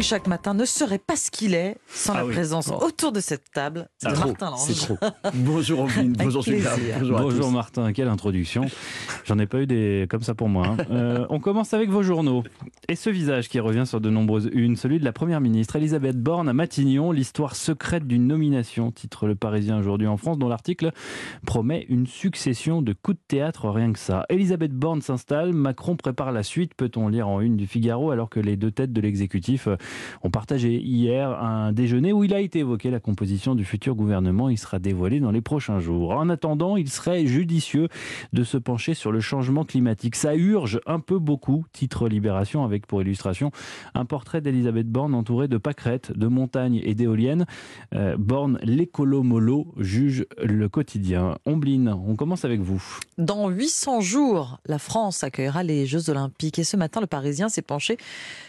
Morning 0.00 0.08
chaque 0.08 0.26
matin 0.28 0.54
ne 0.54 0.64
serait 0.64 0.98
pas 0.98 1.14
ce 1.14 1.30
qu'il 1.30 1.52
est 1.54 1.76
sans 1.86 2.14
Ah 2.14 2.18
la 2.18 2.26
oui. 2.26 2.32
présence 2.32 2.70
Oh. 2.72 2.82
autour 2.86 3.12
de 3.12 3.20
cette 3.20 3.50
table 3.52 3.88
de 4.02 4.10
trop, 4.10 4.28
Martin 4.28 4.50
Lange. 4.50 4.74
Trop. 4.76 4.96
Bonjour 5.34 5.80
Robin, 5.80 6.12
bonjour. 6.16 6.42
Super. 6.42 6.72
Bonjour, 6.98 7.18
à 7.18 7.22
Bonjour 7.22 7.40
tous. 7.46 7.50
Martin, 7.52 7.92
quelle 7.92 8.08
introduction. 8.08 8.64
J'en 9.26 9.38
ai 9.38 9.46
pas 9.46 9.60
eu 9.60 9.66
des 9.66 10.06
comme 10.08 10.22
ça 10.22 10.34
pour 10.34 10.48
moi. 10.48 10.68
hein. 10.68 10.76
Euh, 10.90 11.26
on 11.28 11.38
commence 11.38 11.74
avec 11.74 11.90
vos 11.90 12.02
journaux. 12.02 12.42
Et 12.88 12.96
ce 12.96 13.10
visage 13.10 13.48
qui 13.50 13.60
revient 13.60 13.84
sur 13.86 14.00
de 14.00 14.08
nombreuses 14.10 14.48
unes, 14.52 14.76
celui 14.76 14.98
de 15.00 15.04
la 15.04 15.12
Première 15.12 15.40
ministre 15.42 15.76
Elisabeth 15.76 16.16
Borne 16.16 16.48
à 16.48 16.54
Matignon, 16.54 17.12
l'histoire 17.12 17.54
secrète 17.54 18.06
d'une 18.06 18.26
nomination, 18.26 18.90
titre 18.92 19.26
Le 19.26 19.34
Parisien 19.34 19.78
aujourd'hui 19.78 20.06
en 20.06 20.16
France, 20.16 20.38
dont 20.38 20.48
l'article 20.48 20.92
promet 21.46 21.84
une 21.90 22.06
succession 22.06 22.80
de 22.80 22.94
coups 22.94 23.18
de 23.18 23.22
théâtre, 23.28 23.68
rien 23.68 23.92
que 23.92 23.98
ça. 23.98 24.24
Elisabeth 24.30 24.72
Borne 24.72 25.02
s'installe, 25.02 25.52
Macron 25.52 25.96
prépare 25.96 26.32
la 26.32 26.42
suite, 26.42 26.72
peut-on 26.74 27.08
lire 27.08 27.28
en 27.28 27.40
une 27.42 27.56
du 27.58 27.66
Figaro, 27.66 28.10
alors 28.10 28.30
que 28.30 28.40
les 28.40 28.56
deux 28.56 28.70
têtes 28.70 28.92
de 28.94 29.00
l'exécutif 29.02 29.68
ont 30.22 30.30
partagé 30.30 30.80
hier 30.80 31.30
un 31.30 31.72
déjeuner 31.72 32.12
où 32.12 32.24
il 32.24 32.34
a 32.34 32.40
été 32.40 32.60
évoqué 32.60 32.90
la 32.90 33.00
composition 33.00 33.54
du 33.54 33.64
futur 33.64 33.94
gouvernement. 33.94 34.48
Il 34.48 34.58
sera 34.58 34.78
dévoilé 34.78 35.20
dans 35.20 35.30
les 35.30 35.40
prochains 35.40 35.80
jours. 35.80 36.12
En 36.12 36.28
attendant, 36.28 36.76
il 36.76 36.90
serait 36.90 37.26
judicieux 37.26 37.88
de 38.32 38.44
se 38.44 38.56
pencher 38.56 38.94
sur 38.94 39.12
le 39.12 39.20
changement 39.20 39.64
climatique. 39.64 40.16
Ça 40.16 40.34
urge 40.34 40.80
un 40.86 41.00
peu 41.00 41.18
beaucoup, 41.18 41.64
titre 41.72 42.08
Libération, 42.08 42.64
avec 42.64 42.86
pour 42.86 43.02
illustration 43.02 43.50
un 43.94 44.04
portrait 44.04 44.40
d'Elisabeth 44.40 44.88
Borne 44.88 45.14
entourée 45.14 45.48
de 45.48 45.58
pâquerettes, 45.58 46.12
de 46.16 46.26
montagnes 46.26 46.80
et 46.84 46.94
d'éoliennes. 46.94 47.46
Euh, 47.94 48.16
Borne, 48.18 48.58
l'écolo-mollo, 48.62 49.74
juge 49.78 50.26
le 50.42 50.68
quotidien. 50.68 51.38
Ombline, 51.46 51.88
on 51.88 52.16
commence 52.16 52.44
avec 52.44 52.60
vous. 52.60 52.82
Dans 53.18 53.48
800 53.48 54.00
jours, 54.00 54.58
la 54.66 54.78
France 54.78 55.24
accueillera 55.24 55.62
les 55.62 55.86
Jeux 55.86 56.10
Olympiques. 56.10 56.58
Et 56.58 56.64
ce 56.64 56.76
matin, 56.76 57.00
le 57.00 57.06
Parisien 57.06 57.48
s'est 57.48 57.62
penché 57.62 57.96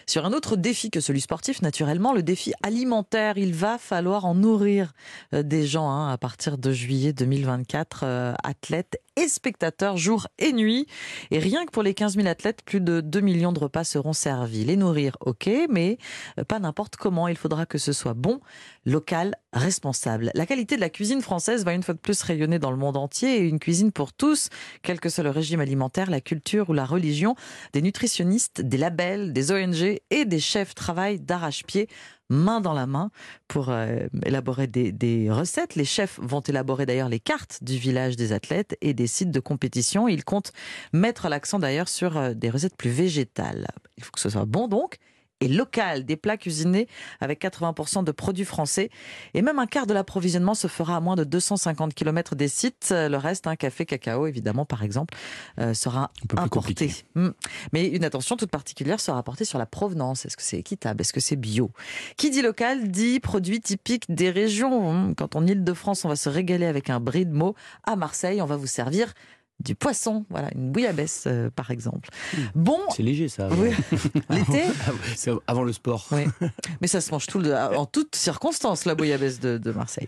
sur 0.05 0.25
un 0.25 0.33
autre 0.33 0.55
défi 0.55 0.89
que 0.89 0.99
celui 0.99 1.21
sportif, 1.21 1.30
naturellement, 1.61 2.13
le 2.13 2.23
défi 2.23 2.53
alimentaire. 2.61 3.37
Il 3.37 3.53
va 3.53 3.77
falloir 3.77 4.25
en 4.25 4.35
nourrir 4.35 4.93
euh, 5.33 5.43
des 5.43 5.65
gens 5.65 5.89
hein, 5.89 6.11
à 6.11 6.17
partir 6.17 6.57
de 6.57 6.71
juillet 6.71 7.13
2024, 7.13 8.01
euh, 8.03 8.33
athlètes 8.43 9.01
et 9.15 9.27
spectateurs 9.27 9.97
jour 9.97 10.27
et 10.39 10.53
nuit. 10.53 10.87
Et 11.31 11.39
rien 11.39 11.65
que 11.65 11.71
pour 11.71 11.83
les 11.83 11.93
15 11.93 12.15
000 12.15 12.27
athlètes, 12.27 12.61
plus 12.63 12.81
de 12.81 13.01
2 13.01 13.19
millions 13.21 13.51
de 13.51 13.59
repas 13.59 13.83
seront 13.83 14.13
servis. 14.13 14.65
Les 14.65 14.77
nourrir, 14.77 15.17
ok, 15.21 15.49
mais 15.69 15.97
euh, 16.39 16.43
pas 16.43 16.59
n'importe 16.59 16.95
comment. 16.95 17.27
Il 17.27 17.37
faudra 17.37 17.65
que 17.65 17.77
ce 17.77 17.93
soit 17.93 18.13
bon, 18.13 18.39
local, 18.85 19.35
responsable. 19.53 20.31
La 20.33 20.45
qualité 20.45 20.75
de 20.75 20.81
la 20.81 20.89
cuisine 20.89 21.21
française 21.21 21.65
va 21.65 21.73
une 21.73 21.83
fois 21.83 21.93
de 21.93 21.99
plus 21.99 22.21
rayonner 22.21 22.59
dans 22.59 22.71
le 22.71 22.77
monde 22.77 22.97
entier 22.97 23.37
et 23.37 23.47
une 23.47 23.59
cuisine 23.59 23.91
pour 23.91 24.13
tous, 24.13 24.49
quel 24.81 24.99
que 24.99 25.09
soit 25.09 25.23
le 25.23 25.29
régime 25.29 25.59
alimentaire, 25.59 26.09
la 26.09 26.21
culture 26.21 26.69
ou 26.69 26.73
la 26.73 26.85
religion. 26.85 27.35
Des 27.73 27.81
nutritionnistes, 27.81 28.61
des 28.61 28.77
labels, 28.77 29.33
des 29.33 29.51
ONG 29.51 29.99
et 30.09 30.25
des 30.25 30.39
chefs 30.39 30.73
travaillent 30.73 31.19
d'arrache-pied 31.19 31.87
main 32.31 32.61
dans 32.61 32.73
la 32.73 32.87
main 32.87 33.11
pour 33.47 33.69
euh, 33.69 34.07
élaborer 34.25 34.67
des, 34.67 35.27
recettes. 35.29 35.75
Les 35.75 35.85
chefs 35.85 36.19
vont 36.21 36.41
élaborer 36.41 36.85
d'ailleurs 36.85 37.09
les 37.09 37.19
cartes 37.19 37.59
du 37.61 37.77
village 37.77 38.15
des 38.15 38.33
athlètes 38.33 38.77
et 38.81 38.93
des 38.93 39.07
sites 39.07 39.31
de 39.31 39.39
compétition. 39.39 40.07
Ils 40.07 40.23
comptent 40.23 40.53
mettre 40.93 41.29
l'accent 41.29 41.59
d'ailleurs 41.59 41.89
sur 41.89 42.17
euh, 42.17 42.33
des 42.33 42.49
recettes 42.49 42.75
plus 42.75 42.89
végétales. 42.89 43.67
Il 43.97 44.03
faut 44.03 44.11
que 44.11 44.19
ce 44.19 44.29
soit 44.29 44.45
bon 44.45 44.67
donc 44.67 44.97
et 45.41 45.47
local, 45.47 46.05
des 46.05 46.15
plats 46.15 46.37
cuisinés 46.37 46.87
avec 47.19 47.41
80% 47.41 48.03
de 48.03 48.11
produits 48.11 48.45
français. 48.45 48.89
Et 49.33 49.41
même 49.41 49.59
un 49.59 49.65
quart 49.65 49.87
de 49.87 49.93
l'approvisionnement 49.93 50.53
se 50.53 50.67
fera 50.67 50.95
à 50.95 50.99
moins 50.99 51.15
de 51.15 51.23
250 51.23 51.93
km 51.93 52.35
des 52.35 52.47
sites. 52.47 52.89
Le 52.91 53.17
reste, 53.17 53.47
un 53.47 53.55
café, 53.55 53.85
cacao, 53.85 54.27
évidemment, 54.27 54.65
par 54.65 54.83
exemple, 54.83 55.15
euh, 55.59 55.73
sera 55.73 56.11
importé. 56.23 56.49
compliqué. 56.49 56.93
Mm. 57.15 57.29
Mais 57.73 57.87
une 57.87 58.03
attention 58.03 58.37
toute 58.37 58.51
particulière 58.51 58.99
sera 58.99 59.21
portée 59.23 59.45
sur 59.45 59.57
la 59.57 59.65
provenance. 59.65 60.25
Est-ce 60.25 60.37
que 60.37 60.43
c'est 60.43 60.59
équitable? 60.59 61.01
Est-ce 61.01 61.13
que 61.13 61.19
c'est 61.19 61.35
bio? 61.35 61.71
Qui 62.17 62.29
dit 62.29 62.41
local 62.41 62.89
dit 62.89 63.19
produit 63.19 63.59
typique 63.61 64.05
des 64.09 64.29
régions. 64.29 64.93
Mm. 64.93 65.15
Quand 65.15 65.35
en 65.35 65.45
Ile-de-France, 65.45 66.05
on 66.05 66.09
va 66.09 66.15
se 66.15 66.29
régaler 66.29 66.67
avec 66.67 66.89
un 66.89 66.99
brie 66.99 67.25
de 67.25 67.33
mots, 67.33 67.55
à 67.83 67.95
Marseille, 67.95 68.41
on 68.41 68.45
va 68.45 68.57
vous 68.57 68.67
servir 68.67 69.13
du 69.63 69.75
poisson. 69.75 70.25
Voilà, 70.29 70.49
une 70.55 70.71
bouillabaisse, 70.71 71.23
euh, 71.27 71.49
par 71.55 71.71
exemple. 71.71 72.09
Bon, 72.55 72.79
C'est 72.95 73.03
léger 73.03 73.27
ça. 73.29 73.47
oui, 73.51 73.71
l'été, 74.29 74.63
Ah 74.87 74.91
C'est 75.15 75.31
avant 75.47 75.63
le 75.63 75.73
sport. 75.73 76.07
oui. 76.11 76.25
Mais 76.81 76.87
ça 76.87 77.01
se 77.01 77.11
mange 77.11 77.27
tout 77.27 77.39
le- 77.39 77.55
en 77.55 77.85
toutes 77.85 78.15
circonstances, 78.15 78.85
la 78.85 78.95
bouillabaisse 78.95 79.39
de, 79.39 79.57
de 79.57 79.71
Marseille. 79.71 80.07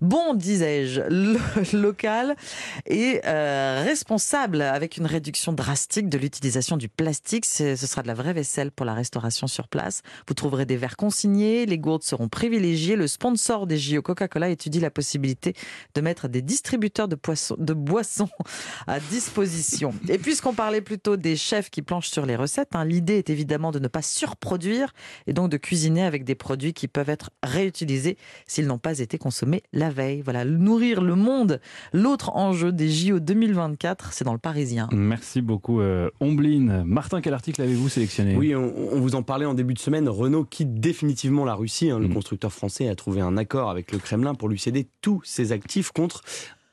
Bon, 0.00 0.34
disais-je, 0.34 1.00
le- 1.02 1.38
local 1.72 2.36
et 2.86 3.20
euh, 3.26 3.82
responsable 3.84 4.62
avec 4.62 4.96
une 4.96 5.06
réduction 5.06 5.52
drastique 5.52 6.08
de 6.08 6.18
l'utilisation 6.18 6.76
du 6.76 6.88
plastique. 6.88 7.44
Ce 7.46 7.74
sera 7.76 8.02
de 8.02 8.06
la 8.08 8.14
vraie 8.14 8.32
vaisselle 8.32 8.70
pour 8.70 8.86
la 8.86 8.94
restauration 8.94 9.46
sur 9.46 9.68
place. 9.68 10.02
Vous 10.28 10.34
trouverez 10.34 10.66
des 10.66 10.76
verres 10.76 10.96
consignés, 10.96 11.66
les 11.66 11.78
gourdes 11.78 12.02
seront 12.04 12.28
privilégiées. 12.28 12.96
Le 12.96 13.06
sponsor 13.06 13.66
des 13.66 13.78
JO 13.78 14.02
Coca-Cola 14.02 14.48
étudie 14.48 14.80
la 14.80 14.90
possibilité 14.90 15.54
de 15.94 16.00
mettre 16.00 16.28
des 16.28 16.42
distributeurs 16.42 17.08
de, 17.08 17.14
poissons, 17.16 17.56
de 17.58 17.72
boissons 17.74 18.28
à 18.92 19.00
disposition. 19.00 19.94
Et 20.08 20.18
puisqu'on 20.18 20.52
parlait 20.52 20.80
plutôt 20.82 21.16
des 21.16 21.34
chefs 21.36 21.70
qui 21.70 21.80
planchent 21.82 22.10
sur 22.10 22.26
les 22.26 22.36
recettes, 22.36 22.74
hein, 22.74 22.84
l'idée 22.84 23.14
est 23.18 23.30
évidemment 23.30 23.70
de 23.72 23.78
ne 23.78 23.88
pas 23.88 24.02
surproduire 24.02 24.92
et 25.26 25.32
donc 25.32 25.50
de 25.50 25.56
cuisiner 25.56 26.02
avec 26.02 26.24
des 26.24 26.34
produits 26.34 26.72
qui 26.74 26.88
peuvent 26.88 27.08
être 27.08 27.30
réutilisés 27.42 28.18
s'ils 28.46 28.66
n'ont 28.66 28.78
pas 28.78 28.98
été 28.98 29.16
consommés 29.18 29.62
la 29.72 29.88
veille. 29.90 30.20
Voilà, 30.22 30.44
nourrir 30.44 31.00
le 31.00 31.14
monde. 31.14 31.60
L'autre 31.94 32.36
enjeu 32.36 32.70
des 32.72 32.90
JO 32.90 33.18
2024, 33.18 34.12
c'est 34.12 34.24
dans 34.24 34.32
le 34.34 34.38
Parisien. 34.38 34.88
Merci 34.92 35.40
beaucoup 35.40 35.80
euh, 35.80 36.10
Ombline. 36.20 36.82
Martin, 36.84 37.20
quel 37.20 37.34
article 37.34 37.62
avez-vous 37.62 37.88
sélectionné? 37.88 38.36
Oui, 38.36 38.54
on, 38.54 38.72
on 38.92 39.00
vous 39.00 39.14
en 39.14 39.22
parlait 39.22 39.46
en 39.46 39.54
début 39.54 39.74
de 39.74 39.78
semaine. 39.78 40.08
Renault 40.08 40.44
quitte 40.44 40.74
définitivement 40.80 41.44
la 41.44 41.54
Russie. 41.54 41.90
hein. 41.90 41.98
Le 41.98 42.08
Mm. 42.08 42.14
constructeur 42.14 42.52
français 42.52 42.88
a 42.88 42.94
trouvé 42.94 43.20
un 43.22 43.36
accord 43.38 43.70
avec 43.70 43.90
le 43.92 43.98
Kremlin 43.98 44.34
pour 44.34 44.48
lui 44.50 44.58
céder 44.58 44.86
tous 45.00 45.22
ses 45.24 45.52
actifs 45.52 45.92
contre 45.92 46.22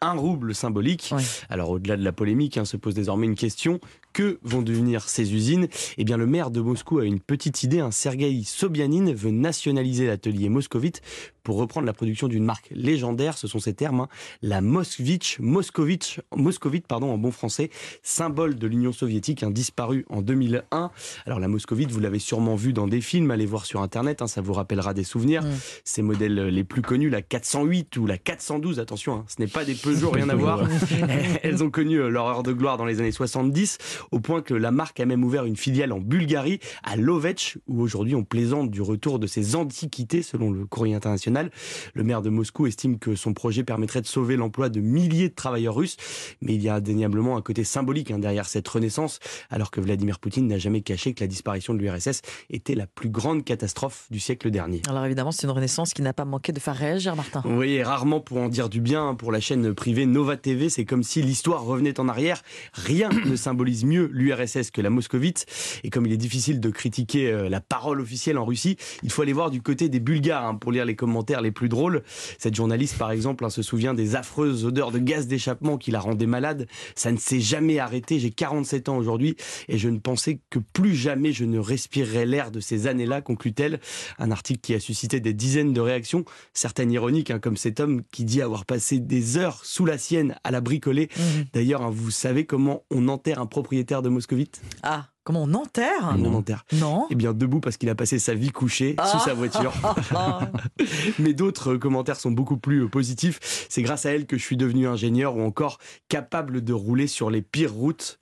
un 0.02 0.14
rouble 0.14 0.56
symbolique. 0.56 1.14
Alors 1.50 1.70
au-delà 1.72 1.98
de 1.98 2.04
la 2.04 2.12
polémique, 2.12 2.58
hein, 2.58 2.66
se 2.66 2.78
pose 2.78 2.94
désormais 2.94 3.26
une 3.26 3.36
question. 3.36 3.80
Que 4.20 4.38
vont 4.44 4.62
devenir 4.62 5.08
ces 5.08 5.34
usines 5.34 5.70
Eh 5.98 6.04
bien 6.04 6.18
le 6.18 6.28
maire 6.28 6.52
de 6.52 6.60
Moscou 6.60 7.00
a 7.00 7.06
une 7.06 7.22
petite 7.22 7.64
idée. 7.64 7.80
Un 7.80 7.90
Sergei 7.90 8.44
Sobyanin 8.44 9.14
veut 9.14 9.32
nationaliser 9.32 10.08
l'atelier 10.08 10.50
moscovite 10.50 11.02
pour 11.50 11.58
reprendre 11.58 11.88
la 11.88 11.94
production 11.94 12.28
d'une 12.28 12.44
marque 12.44 12.68
légendaire, 12.70 13.36
ce 13.36 13.48
sont 13.48 13.58
ces 13.58 13.74
termes, 13.74 14.02
hein, 14.02 14.10
la 14.44 14.62
Moskvitch, 14.62 15.40
Moscovitch, 15.40 16.20
Moscovite 16.36 16.86
pardon, 16.86 17.12
en 17.12 17.18
bon 17.18 17.32
français, 17.32 17.72
symbole 18.04 18.56
de 18.56 18.68
l'Union 18.68 18.92
soviétique, 18.92 19.42
hein, 19.42 19.50
disparue 19.50 20.06
en 20.10 20.22
2001. 20.22 20.92
Alors 21.26 21.40
la 21.40 21.48
Moscovite, 21.48 21.90
vous 21.90 22.00
l'avez 22.00 22.20
sûrement 22.20 22.56
vu 22.56 22.72
dans 22.72 22.88
des 22.88 23.02
films, 23.02 23.32
allez 23.32 23.48
voir 23.48 23.66
sur 23.66 23.82
internet, 23.82 24.22
hein, 24.22 24.28
ça 24.28 24.42
vous 24.42 24.54
rappellera 24.54 24.94
des 24.94 25.04
souvenirs. 25.04 25.42
Mm. 25.42 25.50
Ces 25.84 26.04
modèles 26.04 26.36
les 26.36 26.64
plus 26.64 26.84
connus, 26.84 27.10
la 27.10 27.24
408 27.24 27.98
ou 27.98 28.06
la 28.06 28.20
412, 28.20 28.80
attention, 28.80 29.26
ce 29.28 29.42
n'est 29.42 29.48
pas 29.48 29.66
des 29.66 29.74
Peugeot, 29.74 30.12
rien 30.14 30.30
à 30.30 30.36
voir. 30.36 30.68
Elles 31.42 31.64
ont 31.64 31.72
connu 31.72 32.00
euh, 32.00 32.10
leur 32.10 32.28
heure 32.28 32.44
de 32.44 32.54
gloire 32.54 32.78
dans 32.78 32.86
les 32.86 33.00
années 33.00 33.12
70, 33.12 33.80
au 34.12 34.20
point 34.20 34.42
que 34.42 34.54
la 34.54 34.72
marque 34.72 35.00
a 35.00 35.06
même 35.06 35.24
ouvert 35.24 35.46
une 35.46 35.56
filiale 35.56 35.92
en 35.92 36.00
Bulgarie, 36.00 36.60
à 36.84 36.96
Lovech, 36.96 37.58
où 37.68 37.82
aujourd'hui 37.82 38.16
on 38.16 38.24
plaisante 38.24 38.70
du 38.72 38.82
retour 38.82 39.20
de 39.20 39.28
ces 39.28 39.56
antiquités, 39.56 40.22
selon 40.22 40.52
le 40.52 40.66
courrier 40.66 40.96
international. 40.96 41.52
Le 41.94 42.04
maire 42.04 42.22
de 42.22 42.30
Moscou 42.30 42.68
estime 42.68 43.00
que 43.00 43.16
son 43.16 43.34
projet 43.34 43.64
permettrait 43.64 44.02
de 44.02 44.08
sauver 44.08 44.36
l'emploi 44.36 44.70
de 44.70 44.82
milliers 44.82 45.30
de 45.30 45.36
travailleurs 45.36 45.76
russes, 45.76 45.98
mais 46.42 46.56
il 46.56 46.62
y 46.62 46.70
a 46.70 46.76
indéniablement 46.76 47.38
un 47.38 47.42
côté 47.42 47.64
symbolique 47.64 48.12
hein, 48.12 48.20
derrière 48.20 48.48
cette 48.48 48.68
renaissance, 48.68 49.20
alors 49.50 49.72
que 49.72 49.82
Vladimir 49.82 50.20
Poutine 50.20 50.48
n'a 50.48 50.58
jamais 50.58 50.82
caché 50.82 51.14
que 51.14 51.24
la 51.24 51.28
disparition 51.28 51.74
de 51.74 51.80
l'URSS 51.80 52.22
était 52.50 52.76
la 52.76 52.88
plus 52.88 53.10
grande 53.10 53.44
catastrophe 53.44 54.08
du 54.10 54.20
siècle 54.20 54.52
dernier. 54.52 54.82
Alors 54.88 55.06
évidemment, 55.06 55.32
c'est 55.32 55.44
une 55.48 55.54
renaissance 55.54 55.94
qui 55.94 56.02
n'a 56.02 56.14
pas 56.14 56.26
manqué 56.26 56.52
de 56.52 56.60
faire 56.60 56.76
réagir, 56.76 57.16
Martin. 57.16 57.44
Oui, 57.46 57.74
et 57.74 57.84
rarement 57.84 58.20
pour 58.20 58.38
en 58.38 58.50
dire 58.50 58.70
du 58.70 58.82
bien. 58.82 59.16
Pour 59.16 59.32
la 59.32 59.40
chaîne 59.40 59.74
privée 59.74 60.06
Nova 60.06 60.38
TV, 60.38 60.70
c'est 60.70 60.86
comme 60.86 61.04
si 61.04 61.22
l'histoire 61.22 61.64
revenait 61.64 62.00
en 62.00 62.08
arrière. 62.08 62.42
Rien 62.74 63.10
ne 63.26 63.36
symbolise 63.36 63.84
mieux 63.90 64.10
l'URSS 64.14 64.72
que 64.72 64.82
la 64.82 64.90
moscovite. 64.90 65.46
Et 65.84 65.90
comme 65.90 66.06
il 66.06 66.14
est 66.14 66.18
difficile 66.18 66.60
de 66.60 66.70
critiquer 66.70 67.32
euh, 67.32 67.50
la 67.50 67.60
parole 67.60 68.00
officielle 68.00 68.38
en 68.38 68.46
Russie, 68.46 68.78
il 69.04 69.12
faut 69.12 69.22
aller 69.22 69.34
voir 69.34 69.52
du 69.52 69.62
côté 69.62 69.90
des 69.90 70.00
Bulgares 70.00 70.46
hein, 70.46 70.56
pour 70.56 70.72
lire 70.72 70.86
les 70.86 70.96
commentaires 70.96 71.42
les 71.42 71.52
plus 71.52 71.70
drôles. 71.70 72.04
Cette 72.38 72.56
journaliste, 72.56 72.98
par 72.98 73.12
exemple, 73.12 73.44
hein, 73.44 73.50
se 73.50 73.62
souvient 73.62 73.94
des 73.94 74.16
affreuses 74.16 74.66
odeurs 74.66 74.92
de 74.92 75.00
gaz 75.00 75.28
d'échappement 75.28 75.78
qui 75.78 75.92
la 75.92 76.00
rendaient 76.00 76.26
malade. 76.26 76.68
Ça 76.96 77.12
ne 77.12 77.18
s'est 77.18 77.40
jamais 77.40 77.80
arrêté. 77.80 78.20
J'ai 78.20 78.32
47 78.32 78.90
ans 78.90 78.98
aujourd'hui 78.98 79.36
et 79.68 79.78
je 79.78 79.90
ne 79.90 79.98
pensais 79.98 80.40
que 80.50 80.60
plus 80.60 80.96
jamais 80.96 81.34
je 81.34 81.46
ne 81.46 81.60
respirerais 81.60 82.26
l'air 82.26 82.52
de 82.52 82.60
ces 82.60 82.88
années-là, 82.88 83.22
conclut-elle. 83.22 83.80
Un 84.20 84.32
article 84.32 84.60
qui 84.62 84.74
a 84.74 84.80
suscité 84.80 85.20
des 85.20 85.34
dizaines 85.34 85.74
de 85.74 85.82
réactions, 85.82 86.26
certaines 86.54 86.92
ironiques, 86.92 87.32
hein, 87.32 87.40
comme 87.40 87.58
cet 87.58 87.80
homme 87.80 88.04
qui 88.12 88.24
dit 88.24 88.42
avoir 88.42 88.66
passé 88.66 89.00
des 89.00 89.38
heures 89.38 89.66
sous 89.66 89.86
la 89.86 89.98
sienne 89.98 90.36
à 90.44 90.52
la 90.52 90.62
bricoler. 90.62 91.10
Mhm. 91.18 91.46
D'ailleurs, 91.54 91.92
vous 91.92 92.12
savez 92.12 92.46
comment 92.46 92.84
on 92.92 93.08
enterre 93.08 93.40
un 93.40 93.46
propriétaire 93.46 93.79
de 93.84 94.10
moscovite 94.10 94.62
Ah, 94.84 95.06
comment 95.24 95.44
on 95.44 95.54
enterre 95.54 96.16
On 96.18 96.34
enterre. 96.34 96.66
Non 96.74 97.08
Eh 97.10 97.16
bien, 97.16 97.34
debout 97.34 97.60
parce 97.60 97.78
qu'il 97.78 97.90
a 97.90 97.96
passé 97.96 98.20
sa 98.20 98.34
vie 98.34 98.52
couché 98.52 98.92
sous 98.92 99.18
Ah. 99.18 99.22
sa 99.26 99.34
voiture. 99.34 99.74
Mais 101.20 101.34
d'autres 101.34 101.76
commentaires 101.76 102.20
sont 102.20 102.32
beaucoup 102.32 102.58
plus 102.58 102.84
euh, 102.84 102.88
positifs. 102.88 103.40
C'est 103.70 103.82
grâce 103.82 104.06
à 104.06 104.12
elle 104.12 104.26
que 104.26 104.38
je 104.38 104.44
suis 104.44 104.58
devenu 104.58 104.88
ingénieur 104.88 105.36
ou 105.38 105.42
encore 105.42 105.80
capable 106.10 106.64
de 106.64 106.74
rouler 106.74 107.08
sur 107.08 107.30
les 107.30 107.42
pires 107.42 107.74
routes. 107.74 108.20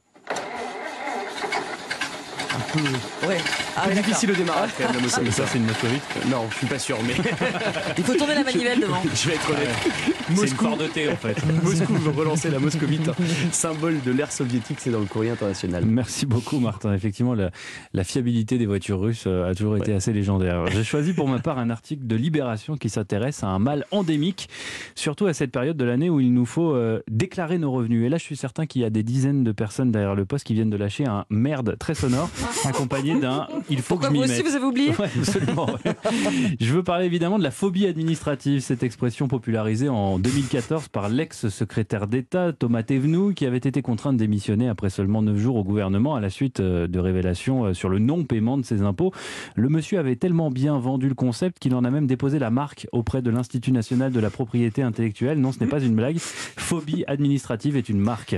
Peu 2.73 3.27
Ouais. 3.27 3.37
Ah, 3.75 3.87
peu 3.87 3.93
difficile 3.95 4.31
au 4.31 4.35
démarrage 4.35 4.69
quand 4.77 4.85
même, 4.85 4.95
la 4.95 5.01
Moscovite. 5.01 5.33
Ça, 5.33 5.43
c'est 5.47 5.57
une 5.57 5.65
moscovite. 5.65 6.03
Non, 6.29 6.45
je 6.51 6.57
suis 6.57 6.67
pas 6.67 6.79
sûr, 6.79 6.97
mais 7.05 7.13
Il 7.97 8.03
faut 8.03 8.15
tourner 8.15 8.35
la 8.35 8.43
manivelle 8.43 8.79
devant. 8.79 9.01
je 9.15 9.27
vais 9.29 9.35
être 9.35 9.49
honnête. 9.49 9.69
C'est 9.83 10.33
une 10.33 10.35
Moscou, 10.35 10.65
Ford 10.65 10.77
T 10.93 11.09
en 11.11 11.15
fait. 11.15 11.37
Moscou 11.63 11.93
veut 11.93 12.11
relancer 12.11 12.49
la 12.49 12.59
moscovite, 12.59 13.09
symbole 13.51 14.01
de 14.03 14.11
l'ère 14.11 14.31
soviétique, 14.31 14.77
c'est 14.79 14.91
dans 14.91 14.99
le 14.99 15.05
courrier 15.05 15.31
international. 15.31 15.85
Merci 15.85 16.25
beaucoup 16.25 16.59
Martin. 16.59 16.93
Effectivement, 16.93 17.33
la, 17.33 17.51
la 17.93 18.03
fiabilité 18.03 18.57
des 18.57 18.65
voitures 18.65 18.99
russes 18.99 19.25
euh, 19.27 19.49
a 19.49 19.55
toujours 19.55 19.77
été 19.77 19.93
assez 19.93 20.11
légendaire. 20.13 20.67
J'ai 20.67 20.83
choisi 20.83 21.13
pour 21.13 21.27
ma 21.27 21.39
part 21.39 21.59
un 21.59 21.69
article 21.69 22.05
de 22.05 22.15
Libération 22.15 22.77
qui 22.77 22.89
s'intéresse 22.89 23.43
à 23.43 23.47
un 23.47 23.59
mal 23.59 23.85
endémique, 23.91 24.49
surtout 24.95 25.27
à 25.27 25.33
cette 25.33 25.51
période 25.51 25.77
de 25.77 25.85
l'année 25.85 26.09
où 26.09 26.19
il 26.19 26.33
nous 26.33 26.45
faut 26.45 26.73
euh, 26.73 27.01
déclarer 27.09 27.57
nos 27.57 27.71
revenus. 27.71 28.05
Et 28.05 28.09
là, 28.09 28.17
je 28.17 28.23
suis 28.23 28.37
certain 28.37 28.65
qu'il 28.65 28.81
y 28.81 28.85
a 28.85 28.89
des 28.89 29.03
dizaines 29.03 29.43
de 29.43 29.51
personnes 29.51 29.91
derrière 29.91 30.15
le 30.15 30.25
poste 30.25 30.45
qui 30.45 30.53
viennent 30.53 30.69
de 30.69 30.77
lâcher 30.77 31.05
un 31.05 31.25
merde 31.29 31.77
très 31.79 31.95
sonore, 31.95 32.29
accompagné 32.65 33.19
d'un 33.19 33.47
il 33.69 33.79
faut 33.79 33.95
Pourquoi 33.97 34.09
que 34.09 34.15
je 34.15 34.19
vous 34.21 34.25
m'y 34.25 34.31
aussi 34.31 34.43
mette. 34.43 34.51
vous 34.51 34.55
avez 34.55 34.65
oublié 34.65 34.89
Ouais, 34.97 35.09
absolument. 35.19 35.65
ouais. 35.67 35.95
Je 36.59 36.73
veux 36.73 36.83
parler 36.83 37.05
évidemment 37.05 37.37
de 37.37 37.43
la 37.43 37.51
phobie 37.51 37.85
administrative, 37.85 38.61
cette 38.61 38.83
expression 38.83 39.27
popularisée 39.27 39.89
en 39.89 40.19
2014 40.19 40.87
par 40.89 41.09
l'ex-secrétaire 41.09 42.07
d'État 42.07 42.53
Thomas 42.53 42.83
Thévenoud, 42.83 43.33
qui 43.33 43.45
avait 43.45 43.57
été 43.57 43.81
contraint 43.81 44.13
de 44.13 44.17
démissionner 44.17 44.67
après 44.69 44.89
seulement 44.89 45.21
9 45.21 45.37
jours 45.37 45.55
au 45.57 45.63
gouvernement 45.63 46.15
à 46.15 46.21
la 46.21 46.29
suite 46.29 46.59
euh, 46.59 46.87
de 46.87 46.99
révélations 46.99 47.65
euh, 47.65 47.73
sur 47.73 47.89
le 47.89 47.99
non-paiement 47.99 48.57
de 48.57 48.63
ses 48.63 48.81
impôts. 48.81 49.11
Le 49.55 49.69
monsieur 49.69 49.99
avait 49.99 50.15
tellement 50.15 50.49
bien 50.51 50.77
vendu 50.79 51.09
le 51.09 51.15
concept 51.15 51.59
qu'il 51.59 51.75
en 51.75 51.83
a 51.83 51.91
même 51.91 52.07
déposé 52.07 52.39
la 52.39 52.49
marque 52.49 52.87
auprès 52.91 53.21
de 53.21 53.29
l'Institut 53.29 53.71
national 53.71 54.11
de 54.11 54.19
la 54.19 54.29
propriété 54.29 54.81
intellectuelle. 54.81 55.39
Non, 55.39 55.51
ce 55.51 55.59
n'est 55.59 55.67
pas 55.69 55.81
une 55.81 55.95
blague. 55.95 56.17
Phobie 56.19 57.03
administrative 57.07 57.75
est 57.77 57.89
une 57.89 57.99
marque. 57.99 58.35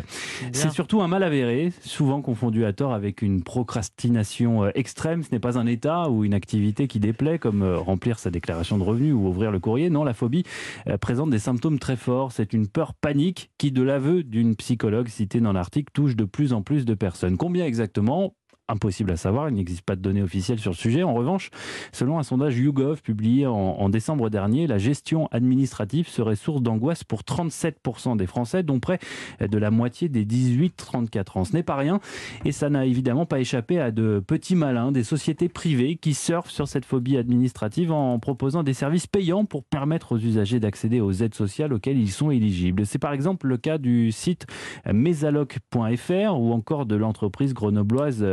C'est 0.52 0.72
surtout 0.72 1.02
un 1.02 1.08
mal 1.08 1.24
avéré, 1.24 1.72
souvent 1.82 2.22
confondu 2.22 2.66
à 2.66 2.74
tort 2.74 2.94
avec 2.94 3.22
une 3.22 3.44
procrastination 3.44 4.09
euh, 4.16 4.72
extrême. 4.76 5.24
Ce 5.24 5.30
n'est 5.32 5.40
pas 5.40 5.58
un 5.58 5.66
état 5.66 6.10
ou 6.10 6.24
une 6.24 6.34
activité 6.34 6.88
qui 6.88 7.00
déplaît, 7.00 7.40
comme 7.40 7.62
euh, 7.62 7.78
remplir 7.78 8.20
sa 8.20 8.32
déclaration 8.32 8.78
de 8.78 8.84
revenus 8.84 9.14
ou 9.14 9.28
ouvrir 9.28 9.52
le 9.52 9.60
courrier. 9.60 9.90
Non, 9.90 10.04
la 10.04 10.14
phobie 10.14 10.44
euh, 10.88 10.98
présente 10.98 11.30
des 11.30 11.40
symptômes 11.40 11.80
très 11.80 11.96
forts. 11.96 12.32
C'est 12.32 12.54
une 12.54 12.68
peur 12.68 12.94
panique 12.94 13.52
qui, 13.58 13.72
de 13.72 13.82
l'aveu 13.82 14.24
d'une 14.24 14.56
psychologue 14.56 15.08
citée 15.08 15.42
dans 15.42 15.54
l'article, 15.54 15.92
touche 15.94 16.16
de 16.16 16.26
plus 16.26 16.54
en 16.54 16.62
plus 16.62 16.86
de 16.86 16.94
personnes. 16.94 17.38
Combien 17.38 17.66
exactement? 17.66 18.34
Impossible 18.70 19.12
à 19.12 19.18
savoir, 19.18 19.50
il 19.50 19.56
n'existe 19.56 19.82
pas 19.82 19.96
de 19.96 20.02
données 20.02 20.22
officielles 20.22 20.60
sur 20.60 20.70
le 20.70 20.76
sujet. 20.76 21.02
En 21.02 21.16
revanche, 21.16 21.50
selon 21.92 22.20
un 22.20 22.24
sondage 22.24 22.56
YouGov 22.58 23.02
publié 23.02 23.48
en, 23.48 23.90
décembre 23.90 24.30
dernier, 24.30 24.68
la 24.68 24.78
gestion 24.78 25.28
administrative 25.32 26.08
serait 26.08 26.36
source 26.36 26.62
d'angoisse 26.62 27.04
pour 27.04 27.22
37% 27.22 28.16
des 28.16 28.28
Français, 28.28 28.62
dont 28.62 28.80
près 28.80 29.00
de 29.42 29.58
la 29.58 29.72
moitié 29.72 30.08
des 30.08 30.24
18-34 30.24 31.40
ans. 31.40 31.46
Ce 31.46 31.54
n'est 31.54 31.64
pas 31.64 31.76
rien 31.78 32.00
et 32.46 32.52
ça 32.52 32.70
n'a 32.70 32.86
évidemment 32.86 33.26
pas 33.26 33.40
échappé 33.40 33.80
à 33.80 33.90
de 33.90 34.24
petits 34.26 34.56
malins, 34.56 34.92
des 34.92 35.04
sociétés 35.04 35.50
privées 35.50 35.96
qui 35.96 36.14
surfent 36.14 36.52
sur 36.52 36.68
cette 36.68 36.86
phobie 36.86 37.18
administrative 37.18 37.92
en 37.92 38.20
proposant 38.20 38.62
des 38.62 38.74
services 38.74 39.08
payants 39.08 39.46
pour 39.46 39.64
permettre 39.64 40.12
aux 40.12 40.20
usagers 40.20 40.60
d'accéder 40.60 41.02
aux 41.02 41.12
aides 41.12 41.34
sociales 41.34 41.74
auxquelles 41.74 42.00
ils 42.00 42.12
sont 42.12 42.30
éligibles. 42.30 42.86
C'est 42.86 43.00
par 43.00 43.14
exemple 43.14 43.48
le 43.48 43.58
cas 43.58 43.80
du 43.80 44.12
site 44.12 44.46
mesaloc.fr 44.92 46.40
ou 46.40 46.54
encore 46.54 46.86
de 46.86 46.96
l'entreprise 46.96 47.54
grenobloise 47.54 48.24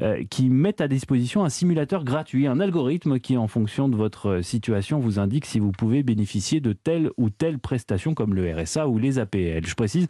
Euh, 0.00 0.22
qui 0.28 0.50
mettent 0.50 0.80
à 0.80 0.88
disposition 0.88 1.44
un 1.44 1.48
simulateur 1.48 2.04
gratuit, 2.04 2.46
un 2.46 2.60
algorithme 2.60 3.18
qui 3.18 3.36
en 3.36 3.48
fonction 3.48 3.88
de 3.88 3.96
votre 3.96 4.40
situation 4.42 4.98
vous 4.98 5.18
indique 5.18 5.46
si 5.46 5.58
vous 5.58 5.72
pouvez 5.72 6.02
bénéficier 6.02 6.60
de 6.60 6.72
telle 6.72 7.10
ou 7.16 7.30
telle 7.30 7.58
prestation 7.58 8.14
comme 8.14 8.34
le 8.34 8.52
RSA 8.52 8.88
ou 8.88 8.98
les 8.98 9.18
APL. 9.18 9.66
Je 9.66 9.74
précise 9.74 10.08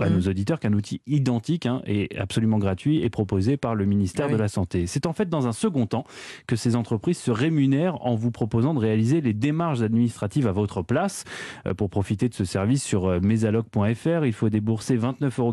à 0.00 0.10
nos 0.10 0.20
auditeurs 0.22 0.60
qu'un 0.60 0.72
outil 0.72 1.00
identique 1.06 1.66
hein, 1.66 1.82
et 1.86 2.08
absolument 2.18 2.58
gratuit 2.58 3.02
est 3.02 3.10
proposé 3.10 3.56
par 3.56 3.74
le 3.74 3.84
ministère 3.84 4.26
Ah 4.26 4.28
oui. 4.28 4.34
de 4.34 4.38
la 4.38 4.48
Santé. 4.48 4.86
C'est 4.86 5.06
en 5.06 5.12
fait 5.12 5.28
dans 5.28 5.46
un 5.46 5.52
second 5.52 5.86
temps 5.86 6.04
que 6.46 6.56
ces 6.56 6.76
entreprises 6.76 7.18
se 7.18 7.30
rémunèrent 7.30 8.04
en 8.06 8.14
vous 8.14 8.30
proposant 8.30 8.74
de 8.74 8.78
réaliser 8.78 9.20
les 9.20 9.32
démarches 9.32 9.80
administratives 9.82 10.46
à 10.46 10.52
votre 10.52 10.82
place. 10.82 11.24
Euh, 11.66 11.74
Pour 11.74 11.90
profiter 11.90 12.28
de 12.28 12.34
ce 12.34 12.44
service 12.44 12.82
sur 12.82 13.06
euh, 13.06 13.20
mesaloc.fr, 13.20 14.24
il 14.24 14.32
faut 14.32 14.48
débourser 14.48 14.96
29,90 14.96 15.40
euros 15.40 15.52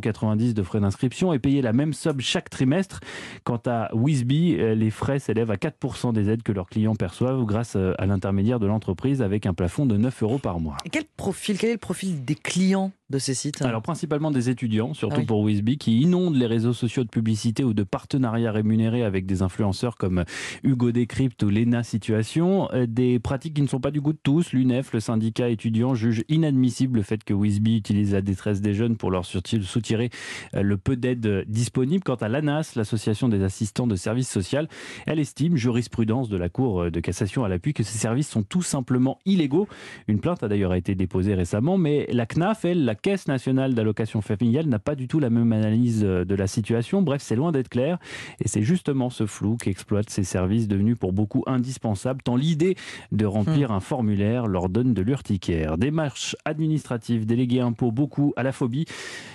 de 0.53 0.63
frais 0.63 0.79
d'inscription 0.79 1.33
et 1.33 1.39
payer 1.39 1.61
la 1.61 1.73
même 1.73 1.93
somme 1.93 2.19
chaque 2.19 2.49
trimestre. 2.49 2.99
Quant 3.43 3.61
à 3.65 3.89
Wisby, 3.93 4.57
euh, 4.59 4.75
les 4.75 4.89
frais 4.89 5.19
s'élèvent 5.19 5.51
à 5.51 5.55
4% 5.55 6.13
des 6.13 6.29
aides 6.29 6.43
que 6.43 6.51
leurs 6.51 6.67
clients 6.69 6.95
perçoivent 6.95 7.43
grâce 7.45 7.75
à 7.75 8.05
l'intermédiaire 8.05 8.59
de 8.59 8.67
l'entreprise 8.67 9.21
avec 9.21 9.45
un 9.45 9.53
plafond 9.53 9.85
de 9.85 9.97
9 9.97 10.23
euros 10.23 10.39
par 10.39 10.59
mois. 10.59 10.77
Et 10.85 10.89
quel 10.89 11.03
profil, 11.05 11.57
quel 11.57 11.69
est 11.71 11.73
le 11.73 11.79
profil 11.79 12.23
des 12.23 12.35
clients? 12.35 12.91
De 13.09 13.19
ces 13.19 13.33
sites 13.33 13.61
Alors 13.61 13.81
principalement 13.81 14.31
des 14.31 14.49
étudiants, 14.49 14.93
surtout 14.93 15.15
Ah 15.17 15.19
oui. 15.21 15.25
pour 15.25 15.41
Wisby, 15.43 15.77
qui 15.77 16.01
inondent 16.01 16.35
les 16.35 16.45
réseaux 16.45 16.73
sociaux 16.73 17.03
de 17.05 17.09
publicité 17.09 17.63
ou 17.63 17.73
de 17.73 17.83
partenariats 17.83 18.51
rémunérés 18.51 19.03
avec 19.03 19.25
des 19.25 19.41
influenceurs 19.41 19.95
comme 19.95 20.25
Hugo 20.63 20.91
Décrypte 20.91 21.41
ou 21.43 21.49
Lena 21.49 21.83
Situation. 21.83 22.69
Euh, 22.73 22.85
Des 22.85 23.19
pratiques 23.19 23.53
qui 23.53 23.61
ne 23.61 23.67
sont 23.67 23.79
pas 23.79 23.91
du 23.91 24.01
goût 24.01 24.11
de 24.11 24.19
tous. 24.21 24.51
L'UNEF, 24.51 24.91
le 24.91 24.99
syndicat 24.99 25.47
étudiant, 25.49 25.95
juge 25.95 26.25
inadmissible 26.27 26.97
le 26.97 27.03
fait 27.03 27.23
que 27.23 27.33
Wisby 27.33 27.77
utilise 27.77 28.11
la 28.11 28.21
détresse 28.21 28.59
des 28.59 28.73
jeunes 28.73 28.97
pour 28.97 29.09
leur 29.09 29.25
soutirer 29.25 30.09
euh, 30.55 30.61
le 30.61 30.77
peu 30.77 30.97
d'aide 30.97 31.45
disponible. 31.47 32.03
Quant 32.03 32.15
à 32.15 32.27
l'ANAS, 32.27 32.73
l'association 32.75 33.29
des 33.29 33.41
assistants 33.41 33.87
de 33.87 33.95
services 33.95 34.29
social, 34.29 34.67
elle 35.05 35.19
estime, 35.19 35.55
jurisprudence 35.55 36.27
de 36.27 36.35
la 36.35 36.49
Cour 36.49 36.91
de 36.91 36.99
cassation 36.99 37.45
à 37.45 37.47
l'appui, 37.47 37.73
que 37.73 37.83
ces 37.83 37.97
services 37.97 38.27
sont 38.27 38.43
tout 38.43 38.61
simplement 38.61 39.19
illégaux. 39.25 39.67
Une 40.09 40.19
plainte 40.19 40.43
a 40.43 40.49
d'ailleurs 40.49 40.73
été 40.73 40.93
déposée 40.93 41.35
récemment, 41.35 41.77
mais 41.77 42.05
la 42.11 42.25
CNAF, 42.25 42.65
elle, 42.65 42.83
la 42.83 42.95
Caisse 43.01 43.27
nationale 43.27 43.73
d'allocation 43.73 44.21
familiale, 44.21 44.67
n'a 44.67 44.79
pas 44.79 44.95
du 44.95 45.07
tout 45.07 45.19
la 45.19 45.29
même 45.29 45.51
analyse 45.53 46.03
euh, 46.03 46.25
de 46.25 46.35
la 46.35 46.47
situation. 46.47 47.01
Bref, 47.01 47.21
c'est 47.21 47.35
loin 47.35 47.51
d'être 47.51 47.69
clair. 47.69 47.97
Et 48.43 48.47
c'est 48.47 48.63
justement 48.63 49.09
ce 49.09 49.25
flou 49.25 49.57
qu'exploitent 49.57 50.09
ces 50.09 50.23
services 50.23 50.67
devenus 50.67 50.97
pour 50.97 51.13
beaucoup 51.13 51.43
indispensables, 51.47 52.21
tant 52.21 52.35
l'idée 52.35 52.75
de 53.11 53.25
remplir 53.25 53.71
un 53.71 53.79
formulaire 53.79 54.47
leur 54.47 54.69
donne 54.69 54.93
de 54.93 55.01
l'urticaire. 55.01 55.77
Démarche 55.77 56.35
administrative, 56.45 57.25
délégué 57.25 57.59
impôt, 57.59 57.91
beaucoup 57.91 58.33
à 58.35 58.43
la 58.43 58.51
phobie. 58.51 58.85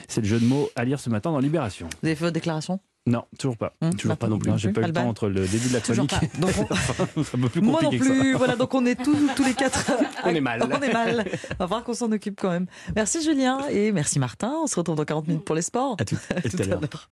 C'est 0.08 0.20
le 0.20 0.26
jeu 0.26 0.40
de 0.40 0.46
mots 0.46 0.68
à 0.76 0.84
lire 0.84 1.00
ce 1.00 1.10
matin 1.10 1.32
dans 1.32 1.38
Libération. 1.38 1.88
Vous 2.02 2.08
avez 2.08 2.16
fait 2.16 2.24
votre 2.24 2.34
déclaration? 2.34 2.80
Non, 3.04 3.24
toujours 3.36 3.56
pas. 3.56 3.74
Hum, 3.80 3.92
toujours 3.96 4.16
pas 4.16 4.28
non 4.28 4.38
plus. 4.38 4.52
J'ai 4.58 4.70
pas 4.70 4.82
eu 4.82 4.84
le 4.84 4.92
temps 4.92 5.08
entre 5.08 5.28
le 5.28 5.44
début 5.46 5.68
de 5.68 5.72
la 5.72 5.80
chronique. 5.80 6.14
Donc 6.38 6.50
on- 7.56 7.60
Moi 7.60 7.80
non 7.82 7.90
plus. 7.90 8.34
Voilà, 8.34 8.54
donc 8.54 8.72
on 8.74 8.86
est 8.86 8.94
tous, 8.94 9.16
tous 9.34 9.44
les 9.44 9.54
quatre. 9.54 9.90
On 10.24 10.28
est 10.28 10.40
mal. 10.40 10.62
On 10.72 10.80
est 10.80 10.92
mal. 10.92 11.16
Va 11.58 11.66
falloir 11.66 11.82
qu'on 11.82 11.94
s'en 11.94 12.12
occupe 12.12 12.38
quand 12.40 12.50
même. 12.50 12.66
Merci 12.94 13.20
Julien 13.24 13.58
et 13.70 13.90
merci 13.90 14.20
Martin. 14.20 14.52
On 14.62 14.66
se 14.68 14.76
retrouve 14.76 14.94
dans 14.94 15.04
40 15.04 15.26
minutes 15.26 15.44
pour 15.44 15.56
les 15.56 15.62
sports. 15.62 15.96
À 15.98 16.04
tout, 16.04 16.16
à 16.30 16.40
tout 16.42 16.56
à 16.60 16.64
l'heure. 16.64 16.80